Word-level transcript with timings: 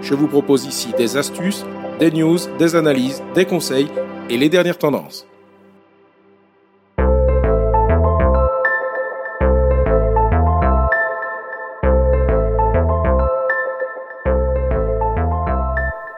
Je 0.00 0.14
vous 0.14 0.28
propose 0.28 0.64
ici 0.64 0.92
des 0.96 1.16
astuces, 1.16 1.64
des 1.98 2.10
news, 2.10 2.38
des 2.58 2.76
analyses, 2.76 3.22
des 3.34 3.44
conseils 3.44 3.88
et 4.30 4.36
les 4.36 4.48
dernières 4.48 4.78
tendances. 4.78 5.26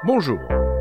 Bonjour. 0.05 0.39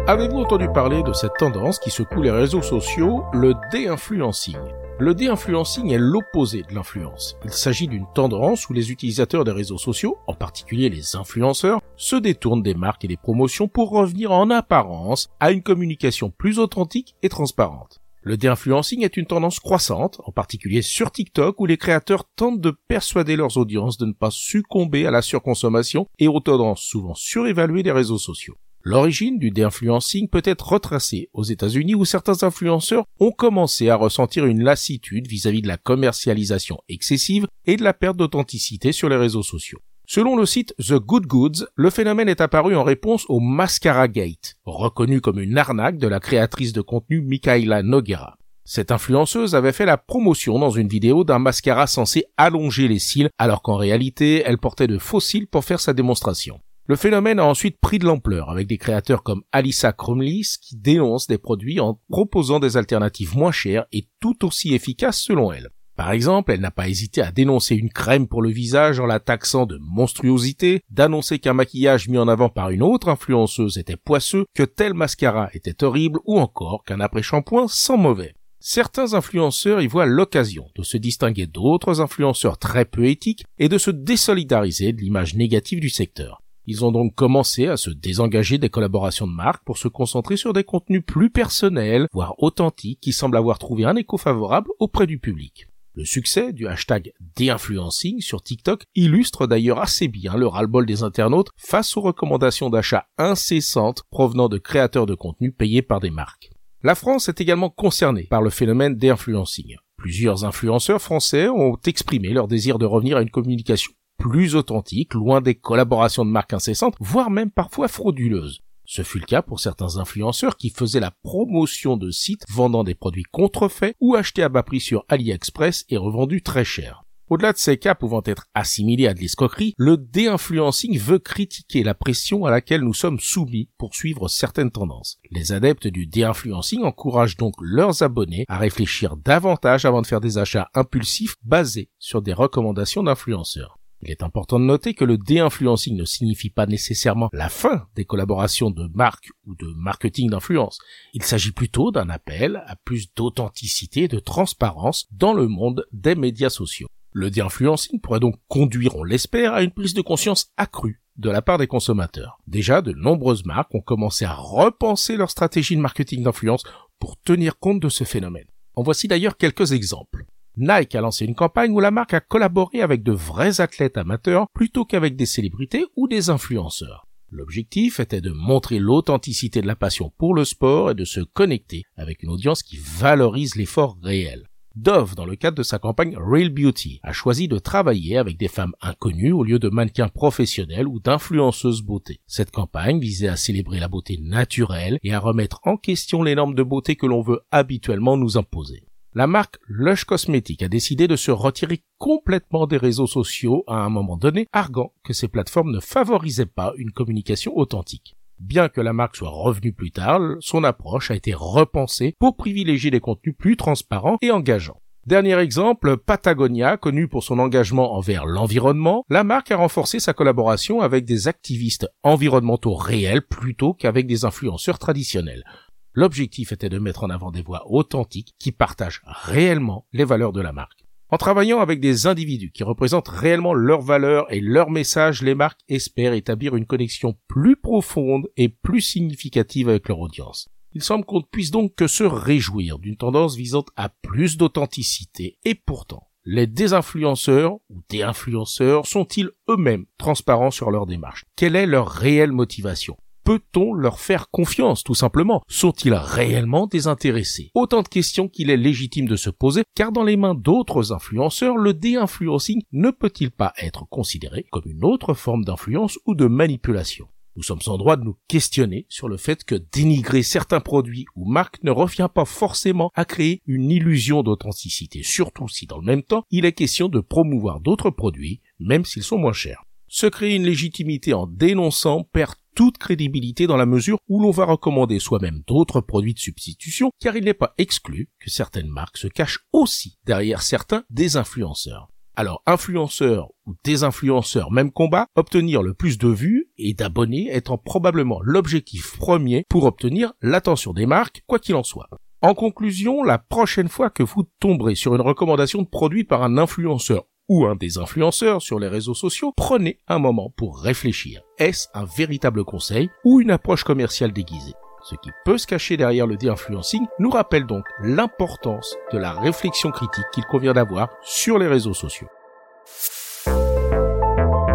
Avez-vous 0.08 0.39
entendu 0.39 0.67
parler 0.73 1.02
de 1.03 1.13
cette 1.13 1.36
tendance 1.38 1.80
qui 1.80 1.91
secoue 1.91 2.22
les 2.22 2.31
réseaux 2.31 2.61
sociaux, 2.61 3.23
le 3.31 3.53
dé-influencing? 3.72 4.58
Le 5.02 5.16
dé-influencing 5.16 5.94
est 5.94 5.97
l'opposé 5.97 6.64
de 6.64 6.75
l'influence. 6.75 7.38
Il 7.45 7.53
s'agit 7.53 7.88
d'une 7.88 8.05
tendance 8.14 8.67
où 8.67 8.73
les 8.73 8.92
utilisateurs 8.92 9.45
des 9.45 9.53
réseaux 9.53 9.78
sociaux, 9.78 10.17
en 10.28 10.33
particulier 10.33 10.89
les 10.89 11.16
influenceurs, 11.16 11.80
se 11.95 12.17
détournent 12.17 12.64
des 12.64 12.73
marques 12.73 13.05
et 13.05 13.08
des 13.08 13.16
promotions 13.16 13.70
pour 13.70 13.92
revenir 13.92 14.33
en 14.33 14.50
apparence 14.50 15.30
à 15.39 15.52
une 15.52 15.64
communication 15.64 16.31
plus 16.31 16.59
authentique 16.59 17.16
et 17.23 17.30
transparente. 17.30 18.02
Le 18.23 18.36
dé-influencing 18.36 19.05
est 19.05 19.16
une 19.16 19.25
tendance 19.25 19.61
croissante, 19.61 20.20
en 20.25 20.33
particulier 20.33 20.81
sur 20.81 21.11
TikTok, 21.11 21.61
où 21.61 21.66
les 21.66 21.77
créateurs 21.77 22.25
tentent 22.36 22.59
de 22.59 22.75
persuader 22.89 23.38
leurs 23.38 23.55
audiences 23.55 23.97
de 23.97 24.05
ne 24.05 24.11
pas 24.11 24.31
succomber 24.31 25.05
à 25.05 25.11
la 25.11 25.22
surconsommation 25.22 26.08
et 26.20 26.27
aux 26.27 26.42
tendances 26.42 26.81
souvent 26.81 27.16
surévaluées 27.16 27.83
des 27.83 27.94
réseaux 27.94 28.17
sociaux. 28.17 28.58
L'origine 28.81 29.39
du 29.39 29.52
déinfluencing 29.52 30.30
peut 30.30 30.41
être 30.45 30.69
retracée 30.69 31.30
aux 31.33 31.44
États-Unis 31.44 31.95
où 31.95 32.05
certains 32.05 32.44
influenceurs 32.44 33.03
ont 33.19 33.31
commencé 33.31 33.89
à 33.89 33.97
ressentir 33.97 34.45
une 34.45 34.63
lassitude 34.63 35.27
vis-à-vis 35.27 35.61
de 35.61 35.67
la 35.67 35.77
commercialisation 35.77 36.80
excessive 36.88 37.45
et 37.66 37.75
de 37.75 37.83
la 37.83 37.94
perte 37.94 38.16
d'authenticité 38.16 38.94
sur 38.94 39.09
les 39.09 39.17
réseaux 39.17 39.44
sociaux. 39.44 39.80
Selon 40.08 40.38
le 40.38 40.45
site 40.45 40.73
The 40.77 40.94
Good 40.94 41.27
Goods, 41.27 41.67
le 41.75 41.89
phénomène 41.89 42.30
est 42.30 42.41
apparu 42.41 42.75
en 42.75 42.83
réponse 42.83 43.25
au 43.27 43.41
Mascara 43.41 44.08
Gate, 44.08 44.55
reconnu 44.66 45.19
comme 45.19 45.39
une 45.39 45.58
arnaque 45.58 45.97
de 45.97 46.08
la 46.08 46.21
créatrice 46.21 46.73
de 46.73 46.81
contenu 46.81 47.21
Mikaela 47.21 47.83
Noguera. 47.83 48.38
Cette 48.64 48.91
influenceuse 48.91 49.55
avait 49.55 49.73
fait 49.73 49.86
la 49.86 49.97
promotion 49.97 50.58
dans 50.58 50.69
une 50.69 50.88
vidéo 50.88 51.23
d'un 51.23 51.39
mascara 51.39 51.86
censé 51.86 52.25
allonger 52.38 52.88
les 52.88 52.99
cils 52.99 53.30
alors 53.38 53.61
qu'en 53.61 53.75
réalité 53.75 54.41
elle 54.45 54.58
portait 54.58 54.88
de 54.88 54.97
faux 54.97 55.19
cils 55.19 55.47
pour 55.47 55.66
faire 55.66 55.80
sa 55.80 55.93
démonstration. 55.93 56.59
Le 56.90 56.95
phénomène 56.95 57.38
a 57.38 57.45
ensuite 57.45 57.80
pris 57.80 58.00
de 58.00 58.06
l'ampleur 58.06 58.50
avec 58.50 58.66
des 58.66 58.80
créateurs 58.80 59.22
comme 59.22 59.44
Alissa 59.52 59.94
Krumlis 59.94 60.56
qui 60.59 60.76
dénoncent 60.76 61.28
des 61.28 61.38
produits 61.38 61.80
en 61.80 62.02
proposant 62.09 62.59
des 62.59 62.78
alternatives 62.78 63.38
moins 63.38 63.52
chères 63.52 63.86
et 63.92 64.08
tout 64.20 64.44
aussi 64.44 64.73
efficaces 64.73 65.22
selon 65.22 65.54
elle. 65.54 65.70
Par 65.95 66.12
exemple, 66.12 66.52
elle 66.52 66.62
n'a 66.62 66.72
pas 66.72 66.90
hésité 66.90 67.22
à 67.22 67.32
dénoncer 67.32 67.76
une 67.76 67.92
crème 67.92 68.28
pour 68.28 68.42
le 68.42 68.50
visage 68.50 69.00
en 69.00 69.06
la 69.06 69.20
taxant 69.20 69.67
de 69.67 69.78
monstruosité, 69.80 70.82
d'annoncer 70.89 71.38
qu'un 71.38 71.54
maquillage 71.54 72.10
mis 72.10 72.17
en 72.17 72.28
avant 72.28 72.49
par 72.49 72.72
une 72.72 72.82
autre 72.82 73.10
influenceuse 73.10 73.78
était 73.78 73.95
poisseux, 73.95 74.45
que 74.55 74.64
tel 74.64 74.95
mascara 74.95 75.52
était 75.54 75.83
horrible 75.83 76.20
ou 76.26 76.39
encore 76.39 76.83
qu'un 76.86 77.02
après-shampoing 77.02 77.67
sent 77.67 77.98
mauvais. 77.98 78.33
Certains 78.60 79.14
influenceurs 79.14 79.82
y 79.82 79.86
voient 79.88 80.08
l'occasion 80.08 80.66
de 80.76 80.82
se 80.82 80.98
distinguer 80.98 81.45
d'autres 81.45 82.02
influenceurs 82.02 82.58
très 82.58 82.86
peu 82.86 83.05
éthiques 83.05 83.45
et 83.60 83.70
de 83.70 83.78
se 83.78 83.92
désolidariser 83.92 84.92
de 84.92 85.02
l'image 85.02 85.36
négative 85.36 85.82
du 85.82 85.89
secteur. 85.89 86.42
Ils 86.71 86.85
ont 86.85 86.91
donc 86.91 87.15
commencé 87.15 87.65
à 87.65 87.77
se 87.77 87.89
désengager 87.89 88.59
des 88.59 88.69
collaborations 88.69 89.25
de 89.25 89.31
marque 89.31 89.63
pour 89.63 89.80
se 89.80 89.87
concentrer 89.87 90.37
sur 90.37 90.53
des 90.53 90.63
contenus 90.63 91.02
plus 91.03 91.31
personnels, 91.31 92.05
voire 92.13 92.35
authentiques, 92.37 92.99
qui 93.02 93.11
semblent 93.11 93.37
avoir 93.37 93.57
trouvé 93.57 93.85
un 93.85 93.95
écho 93.95 94.17
favorable 94.17 94.69
auprès 94.77 95.07
du 95.07 95.17
public. 95.17 95.65
Le 95.95 96.05
succès 96.05 96.53
du 96.53 96.67
hashtag 96.67 97.11
déinfluencing 97.35 98.21
sur 98.21 98.43
TikTok 98.43 98.83
illustre 98.93 99.47
d'ailleurs 99.47 99.80
assez 99.80 100.07
bien 100.07 100.37
le 100.37 100.45
ras-le-bol 100.45 100.85
des 100.85 101.02
internautes 101.02 101.49
face 101.57 101.97
aux 101.97 102.02
recommandations 102.02 102.69
d'achat 102.69 103.07
incessantes 103.17 104.03
provenant 104.11 104.47
de 104.47 104.59
créateurs 104.59 105.07
de 105.07 105.15
contenu 105.15 105.51
payés 105.51 105.81
par 105.81 105.99
des 105.99 106.11
marques. 106.11 106.51
La 106.83 106.93
France 106.93 107.30
est 107.30 107.41
également 107.41 107.71
concernée 107.71 108.27
par 108.30 108.43
le 108.43 108.51
phénomène 108.51 108.95
déinfluencing. 108.95 109.77
Plusieurs 109.97 110.45
influenceurs 110.45 111.01
français 111.01 111.49
ont 111.49 111.80
exprimé 111.87 112.30
leur 112.30 112.47
désir 112.47 112.77
de 112.77 112.86
revenir 112.86 113.17
à 113.17 113.23
une 113.23 113.31
communication 113.31 113.91
plus 114.19 114.55
authentique, 114.55 115.13
loin 115.13 115.41
des 115.41 115.55
collaborations 115.55 116.25
de 116.25 116.30
marques 116.30 116.53
incessantes, 116.53 116.95
voire 116.99 117.31
même 117.31 117.49
parfois 117.49 117.87
frauduleuses. 117.87 118.61
Ce 118.85 119.02
fut 119.02 119.19
le 119.19 119.25
cas 119.25 119.41
pour 119.41 119.59
certains 119.59 119.97
influenceurs 119.97 120.57
qui 120.57 120.69
faisaient 120.69 120.99
la 120.99 121.13
promotion 121.23 121.95
de 121.95 122.11
sites 122.11 122.43
vendant 122.49 122.83
des 122.83 122.95
produits 122.95 123.23
contrefaits 123.23 123.95
ou 123.99 124.15
achetés 124.15 124.43
à 124.43 124.49
bas 124.49 124.63
prix 124.63 124.80
sur 124.80 125.05
AliExpress 125.09 125.85
et 125.89 125.97
revendus 125.97 126.41
très 126.41 126.65
cher. 126.65 127.03
Au-delà 127.30 127.53
de 127.53 127.59
ces 127.59 127.77
cas 127.77 127.93
pouvant 127.93 128.24
être 128.25 128.47
assimilés 128.56 129.06
à 129.07 129.13
de 129.13 129.19
l'escroquerie, 129.19 129.75
le 129.77 129.97
déinfluencing 129.97 130.97
veut 130.97 131.19
critiquer 131.19 131.83
la 131.83 131.94
pression 131.94 132.45
à 132.45 132.51
laquelle 132.51 132.81
nous 132.81 132.95
sommes 132.95 133.19
soumis 133.19 133.69
pour 133.77 133.94
suivre 133.94 134.27
certaines 134.27 134.71
tendances. 134.71 135.19
Les 135.30 135.51
adeptes 135.51 135.88
du 135.88 136.07
déinfluencing 136.07 136.81
encouragent 136.81 137.38
donc 137.38 137.53
leurs 137.62 138.01
abonnés 138.01 138.45
à 138.47 138.57
réfléchir 138.57 139.15
davantage 139.18 139.86
avant 139.86 140.01
de 140.01 140.07
faire 140.07 140.21
des 140.21 140.39
achats 140.39 140.71
impulsifs 140.74 141.36
basés 141.44 141.91
sur 142.00 142.24
des 142.24 142.33
recommandations 142.33 143.03
d'influenceurs. 143.03 143.79
Il 144.01 144.12
est 144.12 144.24
important 144.24 144.60
de 144.60 144.65
noter 144.65 144.94
que 144.94 145.04
le 145.04 145.18
déinfluencing 145.18 145.98
ne 145.98 146.06
signifie 146.06 146.50
pas 146.50 146.65
nécessairement 146.65 147.30
la 147.33 147.50
fin 147.50 147.88
des 147.95 148.06
collaborations 148.06 148.71
de 148.71 148.89
marque 148.94 149.30
ou 149.45 149.56
de 149.56 149.74
marketing 149.75 150.30
d'influence. 150.30 150.80
Il 151.13 151.24
s'agit 151.24 151.51
plutôt 151.51 151.92
d'un 151.92 152.10
appel 152.10 152.63
à 152.65 152.75
plus 152.77 153.13
d'authenticité 153.13 154.04
et 154.04 154.07
de 154.07 154.19
transparence 154.19 155.07
dans 155.12 155.33
le 155.33 155.48
monde 155.48 155.86
des 155.92 156.15
médias 156.15 156.50
sociaux. 156.50 156.88
Le 157.12 157.30
déinfluencing 157.30 158.00
pourrait 158.00 158.19
donc 158.19 158.36
conduire, 158.48 158.95
on 158.95 159.04
l'espère, 159.04 159.54
à 159.54 159.63
une 159.63 159.71
prise 159.71 159.94
de 159.94 160.01
conscience 160.01 160.51
accrue 160.57 161.01
de 161.18 161.30
la 161.30 161.42
part 161.42 161.57
des 161.57 161.68
consommateurs. 161.68 162.39
Déjà, 162.48 162.81
de 162.81 162.94
nombreuses 162.94 163.45
marques 163.45 163.75
ont 163.75 163.81
commencé 163.81 164.24
à 164.24 164.33
repenser 164.33 165.18
leur 165.18 165.30
stratégie 165.30 165.75
de 165.75 165.81
marketing 165.81 166.24
d'influence 166.24 166.63
pour 167.00 167.19
tenir 167.19 167.60
compte 167.60 167.81
de 167.81 167.89
ce 167.89 168.06
phénomène. 168.06 168.48
En 168.75 168.83
voici 168.83 169.10
d'ailleurs 169.10 169.36
quelques 169.36 169.74
exemples. 169.74 170.25
Nike 170.62 170.95
a 170.95 171.00
lancé 171.00 171.24
une 171.24 171.36
campagne 171.36 171.71
où 171.71 171.80
la 171.80 171.89
marque 171.89 172.13
a 172.13 172.19
collaboré 172.19 172.81
avec 172.81 173.01
de 173.01 173.13
vrais 173.13 173.62
athlètes 173.62 173.95
amateurs 173.95 174.47
plutôt 174.53 174.83
qu'avec 174.83 175.15
des 175.15 175.25
célébrités 175.25 175.86
ou 175.95 176.09
des 176.09 176.30
influenceurs. 176.30 177.07
L'objectif 177.31 178.01
était 178.01 178.19
de 178.19 178.31
montrer 178.31 178.77
l'authenticité 178.77 179.62
de 179.62 179.68
la 179.68 179.77
passion 179.77 180.12
pour 180.18 180.33
le 180.33 180.44
sport 180.44 180.92
et 180.92 180.95
de 180.95 181.06
se 181.06 181.21
connecter 181.21 181.83
avec 181.95 182.24
une 182.24 182.30
audience 182.30 182.62
qui 182.62 182.77
valorise 182.77 183.56
l'effort 183.56 183.98
réel. 184.03 184.48
Dove, 184.75 185.15
dans 185.15 185.25
le 185.25 185.38
cadre 185.38 185.57
de 185.57 185.63
sa 185.63 185.80
campagne 185.80 186.18
Real 186.18 186.50
Beauty, 186.50 187.00
a 187.03 187.13
choisi 187.13 187.48
de 187.48 187.57
travailler 187.57 188.18
avec 188.18 188.38
des 188.38 188.50
femmes 188.50 188.75
inconnues 188.81 189.31
au 189.31 189.45
lieu 189.45 189.59
de 189.59 189.69
mannequins 189.69 190.09
professionnels 190.09 190.89
ou 190.89 191.00
d'influenceuses 191.00 191.83
beauté. 191.83 192.19
Cette 192.27 192.51
campagne 192.51 193.00
visait 193.00 193.30
à 193.30 193.38
célébrer 193.38 193.80
la 193.80 193.88
beauté 193.88 194.19
naturelle 194.21 195.00
et 195.03 195.13
à 195.13 195.19
remettre 195.19 195.62
en 195.63 195.77
question 195.77 196.21
les 196.21 196.36
normes 196.36 196.56
de 196.56 196.63
beauté 196.63 196.98
que 196.98 197.06
l'on 197.06 197.21
veut 197.21 197.39
habituellement 197.50 198.18
nous 198.18 198.38
imposer 198.38 198.88
la 199.14 199.28
marque 199.28 199.58
Lush 199.68 200.04
Cosmetics 200.04 200.62
a 200.62 200.68
décidé 200.68 201.08
de 201.08 201.16
se 201.16 201.32
retirer 201.32 201.84
complètement 201.98 202.68
des 202.68 202.78
réseaux 202.78 203.08
sociaux 203.08 203.64
à 203.68 203.78
un 203.78 203.90
moment 203.90 204.18
donné, 204.18 204.48
arguant 204.54 204.94
que 205.04 205.14
ces 205.14 205.28
plateformes 205.28 205.72
ne 205.72 205.80
favorisaient 205.80 206.46
pas 206.46 206.74
une 206.78 206.92
communication 206.92 207.58
authentique. 207.58 208.16
Bien 208.40 208.70
que 208.70 208.82
la 208.82 208.94
marque 208.94 209.18
soit 209.18 209.30
revenue 209.30 209.74
plus 209.74 209.92
tard, 209.92 210.22
son 210.40 210.64
approche 210.64 211.12
a 211.12 211.16
été 211.16 211.34
repensée 211.34 212.16
pour 212.20 212.38
privilégier 212.38 212.92
des 212.92 213.02
contenus 213.02 213.36
plus 213.38 213.58
transparents 213.58 214.18
et 214.22 214.32
engageants. 214.32 214.80
Dernier 215.06 215.40
exemple, 215.40 215.98
Patagonia, 215.98 216.78
connue 216.78 217.08
pour 217.08 217.24
son 217.24 217.40
engagement 217.40 217.96
envers 217.96 218.26
l'environnement, 218.28 219.06
la 219.10 219.24
marque 219.24 219.50
a 219.50 219.58
renforcé 219.58 220.00
sa 220.00 220.14
collaboration 220.14 220.82
avec 220.82 221.04
des 221.04 221.28
activistes 221.28 221.90
environnementaux 222.04 222.76
réels 222.76 223.24
plutôt 223.24 223.74
qu'avec 223.74 224.06
des 224.06 224.24
influenceurs 224.24 224.78
traditionnels. 224.78 225.44
L'objectif 225.94 226.51
était 226.51 226.69
de 226.69 226.80
mettre 226.80 227.03
en 227.03 227.09
avant 227.09 227.31
des 227.31 227.41
voix 227.41 227.63
authentiques 227.69 228.36
qui 228.38 228.51
partagent 228.51 229.01
réellement 229.06 229.88
les 229.91 230.03
valeurs 230.03 230.33
de 230.33 230.41
la 230.41 230.53
marque. 230.53 230.86
En 231.12 231.18
travaillant 231.18 231.59
avec 231.59 231.80
des 231.80 232.06
individus 232.06 232.51
qui 232.51 232.63
représentent 232.63 233.07
réellement 233.07 233.56
leurs 233.56 233.81
valeurs 233.81 234.31
et 234.31 234.41
leurs 234.41 234.69
messages, 234.69 235.24
les 235.24 235.33
marques 235.33 235.62
espèrent 235.68 236.13
établir 236.13 236.56
une 236.56 236.68
connexion 236.68 237.18
plus 237.27 237.56
profonde 237.56 238.27
et 238.38 238.50
plus 238.50 238.81
significative 238.81 239.69
avec 239.69 239.88
leur 239.88 240.00
audience. 240.00 240.50
Il 240.74 240.83
semble 240.83 241.06
qu'on 241.06 241.18
ne 241.18 241.24
puisse 241.24 241.50
donc 241.50 241.74
que 241.74 241.88
se 241.88 242.03
réjouir 242.03 242.77
d'une 242.77 242.95
tendance 242.95 243.36
visant 243.36 243.65
à 243.75 243.89
plus 243.89 244.38
d'authenticité 244.38 245.39
et 245.44 245.56
pourtant, 245.56 246.09
les 246.25 246.45
désinfluenceurs 246.45 247.53
ou 247.69 247.81
déinfluenceurs 247.89 248.86
sont-ils 248.86 249.31
eux-mêmes 249.50 249.86
transparents 249.97 250.51
sur 250.51 250.69
leur 250.69 250.86
démarche? 250.86 251.25
Quelle 251.36 251.56
est 251.56 251.65
leur 251.65 251.89
réelle 251.89 252.31
motivation? 252.31 252.97
Peut-on 253.24 253.74
leur 253.74 254.00
faire 254.00 254.30
confiance, 254.30 254.83
tout 254.83 254.95
simplement? 254.95 255.42
Sont-ils 255.48 255.94
réellement 255.94 256.68
désintéressés? 256.68 257.51
Autant 257.54 257.81
de 257.81 257.88
questions 257.88 258.27
qu'il 258.27 258.50
est 258.50 258.57
légitime 258.57 259.07
de 259.07 259.16
se 259.16 259.30
poser, 259.30 259.63
car 259.75 259.92
dans 259.92 260.04
les 260.04 260.18
mains 260.18 260.36
d'autres 260.36 260.94
influenceurs, 260.94 261.57
le 261.57 261.74
dé-influencing 261.74 262.62
ne 262.71 262.92
peut-il 262.92 263.31
pas 263.31 263.54
être 263.62 263.88
considéré 263.89 264.45
comme 264.51 264.63
une 264.66 264.83
autre 264.83 265.13
forme 265.13 265.45
d'influence 265.45 266.00
ou 266.06 266.16
de 266.16 266.25
manipulation? 266.25 267.07
Nous 267.36 267.44
sommes 267.44 267.60
en 267.68 267.77
droit 267.77 267.95
de 267.95 268.04
nous 268.04 268.18
questionner 268.27 268.86
sur 268.89 269.07
le 269.07 269.16
fait 269.16 269.45
que 269.45 269.56
dénigrer 269.56 270.24
certains 270.24 270.60
produits 270.60 271.06
ou 271.15 271.24
marques 271.24 271.63
ne 271.63 271.72
revient 271.72 272.10
pas 272.13 272.25
forcément 272.25 272.92
à 272.95 273.06
créer 273.06 273.42
une 273.45 273.72
illusion 273.72 274.24
d'authenticité, 274.24 275.04
surtout 275.04 275.48
si 275.48 275.65
dans 275.65 275.77
le 275.77 275.86
même 275.86 276.04
temps 276.04 276.24
il 276.31 276.44
est 276.44 276.51
question 276.51 276.89
de 276.89 277.00
promouvoir 277.00 277.62
d'autres 277.62 277.92
produits, 277.92 278.42
même 278.60 278.83
s'ils 278.83 279.04
sont 279.04 279.18
moins 279.18 279.31
chers. 279.31 279.63
Se 279.88 280.06
créer 280.06 280.36
une 280.36 280.44
légitimité 280.44 281.13
en 281.13 281.27
dénonçant 281.27 282.04
perd 282.04 282.33
toute 282.60 282.78
crédibilité 282.78 283.48
dans 283.48 283.56
la 283.56 283.66
mesure 283.66 284.00
où 284.10 284.22
l'on 284.22 284.32
va 284.32 284.44
recommander 284.44 285.00
soi-même 285.00 285.44
d'autres 285.48 285.80
produits 285.80 286.14
de 286.14 286.20
substitution, 286.20 286.92
car 287.00 287.16
il 287.16 287.24
n'est 287.24 287.34
pas 287.34 287.54
exclu 287.58 288.10
que 288.20 288.30
certaines 288.30 288.68
marques 288.68 288.98
se 288.98 289.08
cachent 289.08 289.46
aussi 289.54 289.98
derrière 290.06 290.42
certains 290.42 290.84
des 290.90 291.16
influenceurs. 291.16 291.88
Alors, 292.18 292.44
influenceurs 292.46 293.30
ou 293.46 293.54
désinfluenceurs, 293.64 294.52
même 294.52 294.74
combat, 294.74 295.08
obtenir 295.16 295.62
le 295.64 295.74
plus 295.74 295.98
de 295.98 296.10
vues 296.10 296.52
et 296.58 296.74
d'abonnés 296.74 297.34
étant 297.34 297.58
probablement 297.58 298.20
l'objectif 298.24 298.98
premier 298.98 299.46
pour 299.48 299.64
obtenir 299.64 300.12
l'attention 300.22 300.74
des 300.74 300.86
marques, 300.86 301.24
quoi 301.28 301.40
qu'il 301.40 301.56
en 301.56 301.64
soit. 301.64 301.88
En 302.22 302.34
conclusion, 302.34 303.04
la 303.04 303.20
prochaine 303.20 303.70
fois 303.70 303.90
que 303.90 304.04
vous 304.04 304.28
tomberez 304.42 304.76
sur 304.76 304.94
une 304.94 305.02
recommandation 305.02 305.62
de 305.62 305.68
produit 305.70 306.04
par 306.04 306.24
un 306.24 306.38
influenceur 306.38 307.06
ou 307.30 307.46
un 307.46 307.56
des 307.56 307.78
influenceurs 307.78 308.42
sur 308.42 308.60
les 308.60 308.68
réseaux 308.68 308.96
sociaux, 308.96 309.31
prenez 309.38 309.80
un 309.88 310.00
moment 310.00 310.34
pour 310.36 310.60
réfléchir. 310.60 311.22
Est-ce 311.38 311.68
un 311.74 311.86
véritable 311.86 312.44
conseil 312.44 312.90
ou 313.06 313.22
une 313.22 313.31
approche 313.31 313.64
commerciale 313.64 314.12
déguisée? 314.12 314.54
Ce 314.84 314.96
qui 314.96 315.12
peut 315.26 315.38
se 315.38 315.46
cacher 315.46 315.78
derrière 315.78 316.08
le 316.08 316.18
dé-influencing 316.18 316.86
nous 317.00 317.10
rappelle 317.10 317.46
donc 317.46 317.66
l'importance 317.81 318.76
de 318.92 318.98
la 318.98 319.12
réflexion 319.12 319.72
critique 319.72 320.06
qu'il 320.14 320.26
convient 320.26 320.54
d'avoir 320.54 320.90
sur 321.04 321.38
les 321.38 321.48
réseaux 321.48 321.74
sociaux. 321.74 322.08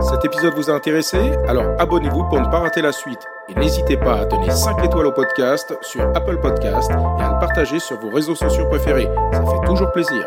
Cet 0.01 0.25
épisode 0.25 0.55
vous 0.55 0.71
a 0.71 0.75
intéressé? 0.75 1.19
Alors 1.47 1.67
abonnez-vous 1.79 2.25
pour 2.25 2.41
ne 2.41 2.47
pas 2.47 2.61
rater 2.61 2.83
la 2.83 2.93
suite. 2.93 3.25
Et 3.49 3.55
n'hésitez 3.55 3.97
pas 3.97 4.21
à 4.21 4.25
donner 4.25 4.51
5 4.51 4.85
étoiles 4.85 5.07
au 5.07 5.13
podcast 5.13 5.77
sur 5.83 6.03
Apple 6.15 6.41
Podcast 6.41 6.91
et 6.91 7.23
à 7.23 7.33
le 7.33 7.39
partager 7.39 7.79
sur 7.79 7.99
vos 8.01 8.11
réseaux 8.11 8.35
sociaux 8.35 8.67
préférés. 8.69 9.09
Ça 9.33 9.45
fait 9.45 9.67
toujours 9.67 9.93
plaisir. 9.93 10.27